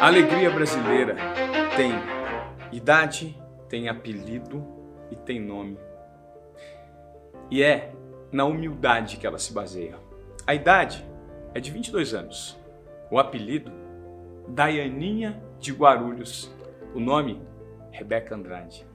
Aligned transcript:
A 0.00 0.06
alegria 0.06 0.48
brasileira 0.48 1.14
tem 1.76 1.92
idade, 2.72 3.38
tem 3.68 3.86
apelido 3.86 4.66
e 5.10 5.14
tem 5.14 5.38
nome. 5.38 5.76
E 7.50 7.62
é 7.62 7.92
na 8.32 8.46
humildade 8.46 9.18
que 9.18 9.26
ela 9.26 9.38
se 9.38 9.52
baseia. 9.52 9.98
A 10.46 10.54
idade 10.54 11.04
é 11.52 11.60
de 11.60 11.70
22 11.70 12.14
anos. 12.14 12.58
O 13.10 13.18
apelido, 13.18 13.70
Daianinha 14.48 15.38
de 15.58 15.70
Guarulhos. 15.70 16.50
O 16.94 16.98
nome, 16.98 17.38
Rebeca 17.90 18.34
Andrade. 18.34 18.86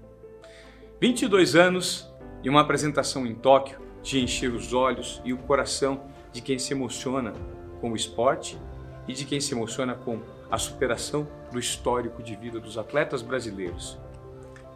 22 0.99 1.55
anos 1.55 2.11
e 2.41 2.49
uma 2.49 2.61
apresentação 2.61 3.27
em 3.27 3.35
Tóquio 3.35 3.79
de 4.01 4.19
encher 4.19 4.51
os 4.51 4.73
olhos 4.73 5.21
e 5.23 5.33
o 5.33 5.37
coração 5.37 6.05
de 6.31 6.41
quem 6.41 6.57
se 6.57 6.73
emociona 6.73 7.31
com 7.79 7.91
o 7.91 7.95
esporte 7.95 8.59
e 9.07 9.13
de 9.13 9.23
quem 9.23 9.39
se 9.39 9.53
emociona 9.53 9.93
com 9.93 10.19
a 10.50 10.57
superação 10.57 11.27
do 11.52 11.59
histórico 11.59 12.22
de 12.22 12.35
vida 12.35 12.59
dos 12.59 12.77
atletas 12.77 13.22
brasileiros, 13.22 13.98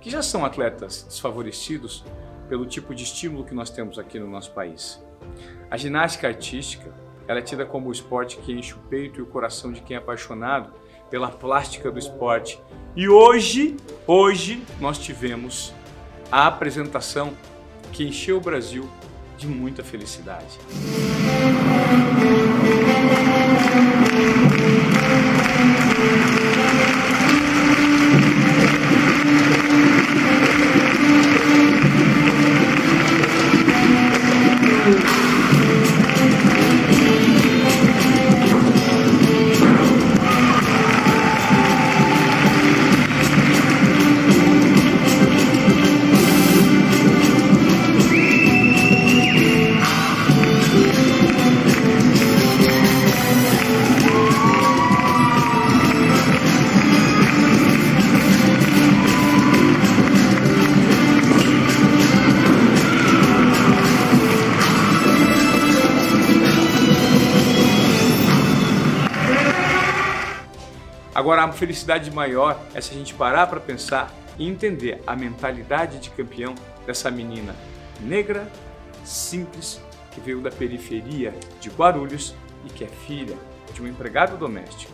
que 0.02 0.10
já 0.10 0.22
são 0.22 0.46
atletas 0.46 1.04
desfavorecidos 1.04 2.04
pelo 2.48 2.66
tipo 2.66 2.96
de 2.96 3.04
estímulo 3.04 3.46
que 3.46 3.54
nós 3.54 3.70
temos 3.70 4.00
aqui 4.00 4.20
no 4.20 4.27
nosso 4.27 4.52
país. 4.52 5.02
A 5.70 5.77
ginástica 5.77 6.27
artística 6.27 6.91
ela 7.27 7.38
é 7.38 7.44
tida 7.44 7.63
como 7.63 7.90
o 7.90 7.91
esporte 7.91 8.38
que 8.38 8.52
enche 8.52 8.74
o 8.74 8.80
peito 8.90 9.20
e 9.20 9.22
o 9.22 9.26
coração 9.27 9.72
de 9.72 9.82
quem 9.82 9.96
é 9.96 10.00
apaixonado 10.00 10.74
pela 11.12 11.30
plástica 11.30 11.91
do 11.91 11.99
esporte. 11.99 12.60
E 12.96 13.08
hoje, 13.08 13.77
hoje 14.08 14.63
nós 14.80 14.98
tivemos 14.98 15.72
a 16.32 16.48
apresentação 16.48 17.32
que 17.91 18.04
encheu 18.04 18.38
o 18.38 18.41
Brasil 18.41 18.90
de 19.38 19.48
muita 19.48 19.84
felicidade. 19.84 20.58
Agora, 71.13 71.44
a 71.44 71.52
felicidade 71.52 72.12
maior 72.12 72.59
é 72.74 72.81
se 72.81 72.91
a 72.91 72.97
gente 72.97 73.13
parar 73.13 73.47
para 73.47 73.59
pensar 73.59 74.13
e 74.38 74.47
entender 74.47 75.02
a 75.06 75.16
mentalidade 75.16 76.00
de 76.00 76.09
campeão 76.12 76.56
dessa 76.85 77.09
menina 77.09 77.56
negra, 78.00 78.47
simples, 79.03 79.81
que 80.12 80.22
veio 80.22 80.41
da 80.41 80.52
periferia 80.52 81.34
de 81.59 81.69
Guarulhos 81.69 82.35
e 82.66 82.69
que 82.69 82.84
é 82.84 82.88
filha 82.88 83.38
de 83.74 83.81
um 83.81 83.88
empregado 83.88 84.38
doméstico. 84.38 84.91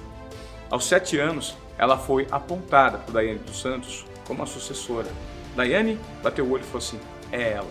Aos 0.69 0.85
sete 0.85 1.19
anos, 1.19 1.55
ela 1.77 1.97
foi 1.97 2.27
apontada 2.31 2.97
por 2.97 3.11
Daiane 3.11 3.39
dos 3.39 3.61
Santos 3.61 4.05
como 4.25 4.41
a 4.41 4.45
sucessora. 4.45 5.09
Daiane 5.55 5.99
bateu 6.23 6.45
o 6.45 6.51
olho 6.51 6.63
e 6.63 6.65
falou 6.65 6.79
assim: 6.79 6.99
é 7.31 7.51
ela. 7.51 7.69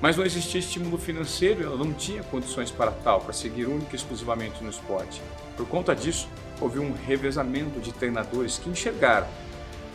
Mas 0.00 0.16
não 0.16 0.24
existia 0.24 0.60
estímulo 0.60 0.96
financeiro, 0.96 1.62
ela 1.62 1.76
não 1.76 1.92
tinha 1.92 2.22
condições 2.22 2.70
para 2.70 2.90
tal, 2.90 3.20
para 3.20 3.34
seguir 3.34 3.66
única 3.66 3.92
e 3.92 3.96
exclusivamente 3.96 4.64
no 4.64 4.70
esporte. 4.70 5.20
Por 5.56 5.66
conta 5.68 5.94
disso, 5.94 6.28
houve 6.58 6.78
um 6.78 6.92
revezamento 6.92 7.80
de 7.80 7.92
treinadores 7.92 8.58
que 8.58 8.70
enxergaram 8.70 9.26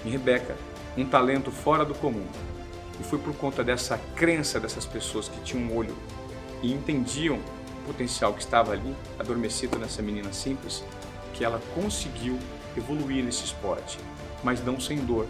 em 0.06 0.10
Rebeca 0.10 0.56
um 0.98 1.06
talento 1.06 1.52
fora 1.52 1.84
do 1.84 1.94
comum. 1.96 2.26
E 3.00 3.04
foi 3.04 3.20
por 3.20 3.36
conta 3.36 3.64
dessa 3.64 3.98
crença 4.16 4.60
dessas 4.60 4.86
pessoas 4.86 5.28
que 5.28 5.42
tinham 5.42 5.66
um 5.66 5.76
olho 5.76 5.96
e 6.62 6.72
entendiam 6.72 7.38
o 7.38 7.86
potencial 7.88 8.34
que 8.34 8.42
estava 8.42 8.72
ali, 8.72 8.96
adormecido 9.20 9.78
nessa 9.78 10.02
menina 10.02 10.32
simples, 10.32 10.84
que 11.34 11.44
ela 11.44 11.62
conseguiu 11.74 12.40
evoluir 12.78 13.24
nesse 13.24 13.44
esporte, 13.44 14.00
mas 14.44 14.64
não 14.64 14.80
sem 14.80 15.00
dor. 15.00 15.28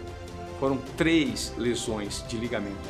Foram 0.60 0.78
três 0.96 1.52
lesões 1.56 2.24
de 2.28 2.36
ligamento. 2.36 2.88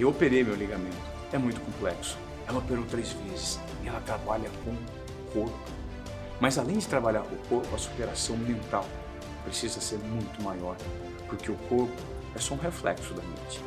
Eu 0.00 0.08
operei 0.08 0.42
meu 0.42 0.54
ligamento. 0.54 1.15
É 1.32 1.38
muito 1.38 1.60
complexo. 1.60 2.16
Ela 2.48 2.58
operou 2.58 2.84
três 2.84 3.12
vezes 3.12 3.58
e 3.82 3.88
ela 3.88 4.00
trabalha 4.00 4.50
com 4.64 4.70
o 4.70 5.32
corpo 5.32 5.76
mas 6.40 6.58
além 6.58 6.78
de 6.78 6.86
trabalhar 6.86 7.22
com 7.22 7.34
o 7.34 7.38
corpo, 7.48 7.74
a 7.74 7.78
superação 7.78 8.36
mental 8.36 8.84
precisa 9.44 9.80
ser 9.80 9.98
muito 9.98 10.42
maior, 10.42 10.76
porque 11.28 11.50
o 11.50 11.56
corpo 11.68 11.94
é 12.34 12.38
só 12.38 12.54
um 12.54 12.58
reflexo 12.58 13.14
da 13.14 13.22
mente. 13.22 13.60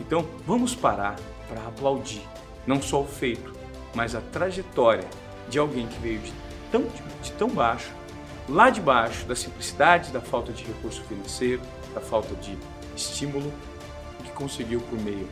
Então, 0.00 0.26
vamos 0.46 0.74
parar 0.74 1.16
para 1.48 1.60
aplaudir 1.66 2.26
não 2.66 2.80
só 2.80 3.02
o 3.02 3.06
feito, 3.06 3.52
mas 3.94 4.14
a 4.14 4.20
trajetória 4.20 5.06
de 5.48 5.58
alguém 5.58 5.86
que 5.86 5.98
veio 5.98 6.20
de 6.20 6.32
tão, 6.70 6.84
de 7.22 7.32
tão 7.32 7.48
baixo, 7.48 7.90
lá 8.48 8.70
de 8.70 8.80
baixo, 8.80 9.26
da 9.26 9.36
simplicidade, 9.36 10.10
da 10.10 10.20
falta 10.20 10.52
de 10.52 10.64
recurso 10.64 11.02
financeiro, 11.02 11.60
da 11.92 12.00
falta 12.00 12.34
de 12.36 12.56
estímulo, 12.96 13.52
e 14.20 14.22
que 14.22 14.30
conseguiu, 14.30 14.80
por 14.80 14.98
meio 15.00 15.28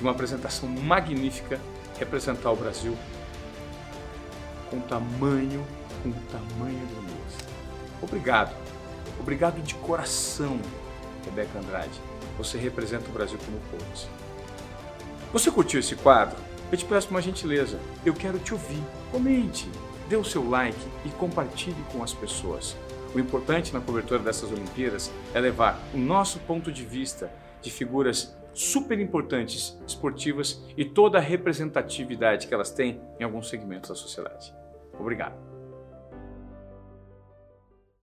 de 0.00 0.06
uma 0.06 0.12
apresentação 0.12 0.66
magnífica, 0.66 1.60
representar 1.98 2.50
o 2.50 2.56
Brasil 2.56 2.96
com 4.70 4.80
tamanho 4.80 5.62
com 6.02 6.10
tamanha 6.32 6.80
grandeza. 6.86 7.44
Obrigado. 8.00 8.56
Obrigado 9.18 9.60
de 9.60 9.74
coração, 9.74 10.58
Rebeca 11.26 11.58
Andrade. 11.58 12.00
Você 12.38 12.56
representa 12.56 13.10
o 13.10 13.12
Brasil 13.12 13.38
como 13.44 13.60
poucos. 13.70 14.08
Você 15.34 15.50
curtiu 15.50 15.80
esse 15.80 15.94
quadro? 15.96 16.38
Eu 16.72 16.78
te 16.78 16.86
peço 16.86 17.10
uma 17.10 17.20
gentileza. 17.20 17.78
Eu 18.02 18.14
quero 18.14 18.38
te 18.38 18.54
ouvir. 18.54 18.82
Comente, 19.12 19.68
dê 20.08 20.16
o 20.16 20.24
seu 20.24 20.48
like 20.48 20.80
e 21.04 21.10
compartilhe 21.10 21.84
com 21.92 22.02
as 22.02 22.14
pessoas. 22.14 22.74
O 23.14 23.20
importante 23.20 23.74
na 23.74 23.80
cobertura 23.80 24.20
dessas 24.20 24.50
Olimpíadas 24.50 25.10
é 25.34 25.40
levar 25.40 25.78
o 25.92 25.98
nosso 25.98 26.38
ponto 26.38 26.72
de 26.72 26.86
vista 26.86 27.30
de 27.60 27.70
figuras 27.70 28.34
super 28.52 28.98
importantes, 28.98 29.78
esportivas 29.86 30.64
e 30.76 30.84
toda 30.84 31.18
a 31.18 31.20
representatividade 31.20 32.46
que 32.46 32.54
elas 32.54 32.70
têm 32.70 33.00
em 33.18 33.24
alguns 33.24 33.48
segmentos 33.48 33.90
da 33.90 33.96
sociedade. 33.96 34.54
Obrigado. 34.98 35.49